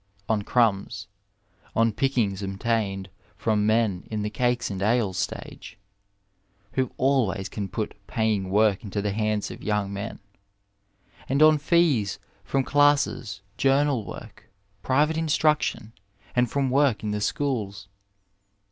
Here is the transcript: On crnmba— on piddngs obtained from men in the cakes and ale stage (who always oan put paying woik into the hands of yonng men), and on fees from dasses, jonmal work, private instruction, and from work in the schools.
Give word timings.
On 0.27 0.41
crnmba— 0.41 1.05
on 1.75 1.93
piddngs 1.93 2.41
obtained 2.41 3.11
from 3.37 3.67
men 3.67 4.07
in 4.09 4.23
the 4.23 4.31
cakes 4.31 4.71
and 4.71 4.81
ale 4.81 5.13
stage 5.13 5.77
(who 6.71 6.89
always 6.97 7.47
oan 7.49 7.71
put 7.71 7.93
paying 8.07 8.49
woik 8.49 8.83
into 8.83 8.99
the 8.99 9.11
hands 9.11 9.51
of 9.51 9.59
yonng 9.59 9.91
men), 9.91 10.17
and 11.29 11.43
on 11.43 11.59
fees 11.59 12.17
from 12.43 12.63
dasses, 12.63 13.41
jonmal 13.59 14.03
work, 14.03 14.49
private 14.81 15.17
instruction, 15.17 15.93
and 16.35 16.49
from 16.49 16.71
work 16.71 17.03
in 17.03 17.11
the 17.11 17.21
schools. 17.21 17.87